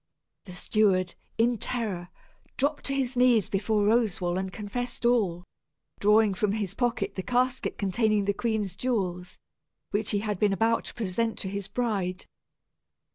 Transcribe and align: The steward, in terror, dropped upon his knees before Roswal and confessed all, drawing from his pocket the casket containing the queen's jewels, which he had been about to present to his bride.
The 0.45 0.55
steward, 0.55 1.13
in 1.37 1.59
terror, 1.59 2.09
dropped 2.57 2.89
upon 2.89 2.97
his 2.99 3.15
knees 3.15 3.49
before 3.49 3.83
Roswal 3.85 4.35
and 4.39 4.51
confessed 4.51 5.05
all, 5.05 5.43
drawing 5.99 6.33
from 6.33 6.53
his 6.53 6.73
pocket 6.73 7.13
the 7.13 7.21
casket 7.21 7.77
containing 7.77 8.25
the 8.25 8.33
queen's 8.33 8.75
jewels, 8.75 9.37
which 9.91 10.09
he 10.09 10.21
had 10.21 10.39
been 10.39 10.53
about 10.53 10.85
to 10.85 10.95
present 10.95 11.37
to 11.37 11.49
his 11.49 11.67
bride. 11.67 12.25